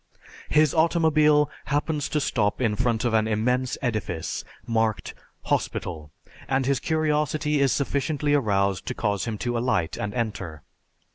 His 0.49 0.73
automobile 0.73 1.47
happens 1.65 2.09
to 2.09 2.19
stop 2.19 2.59
in 2.59 2.75
front 2.75 3.05
of 3.05 3.13
an 3.13 3.27
immense 3.27 3.77
edifice 3.83 4.43
marked 4.65 5.13
"Hospital," 5.43 6.09
and 6.47 6.65
his 6.65 6.79
curiosity 6.79 7.59
is 7.61 7.71
sufficiently 7.71 8.33
aroused 8.33 8.87
to 8.87 8.95
cause 8.95 9.25
him 9.25 9.37
to 9.37 9.55
alight 9.59 9.97
and 9.97 10.11
enter. 10.15 10.63